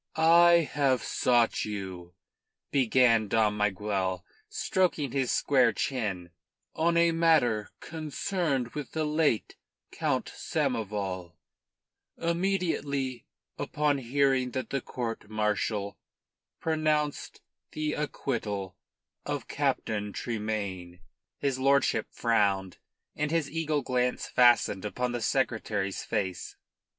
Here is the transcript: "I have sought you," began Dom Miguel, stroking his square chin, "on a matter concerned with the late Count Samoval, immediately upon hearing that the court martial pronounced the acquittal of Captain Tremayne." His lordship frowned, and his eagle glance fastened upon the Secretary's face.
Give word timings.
"I 0.15 0.67
have 0.73 1.03
sought 1.03 1.63
you," 1.63 2.15
began 2.71 3.27
Dom 3.27 3.55
Miguel, 3.57 4.25
stroking 4.49 5.11
his 5.11 5.29
square 5.31 5.71
chin, 5.73 6.31
"on 6.73 6.97
a 6.97 7.11
matter 7.11 7.69
concerned 7.81 8.69
with 8.69 8.93
the 8.93 9.05
late 9.05 9.57
Count 9.91 10.31
Samoval, 10.35 11.35
immediately 12.17 13.27
upon 13.59 13.99
hearing 13.99 14.49
that 14.53 14.71
the 14.71 14.81
court 14.81 15.29
martial 15.29 15.99
pronounced 16.59 17.41
the 17.73 17.93
acquittal 17.93 18.75
of 19.23 19.47
Captain 19.47 20.13
Tremayne." 20.13 20.99
His 21.37 21.59
lordship 21.59 22.07
frowned, 22.09 22.77
and 23.15 23.29
his 23.29 23.51
eagle 23.51 23.83
glance 23.83 24.25
fastened 24.25 24.83
upon 24.83 25.11
the 25.11 25.21
Secretary's 25.21 26.01
face. 26.03 26.55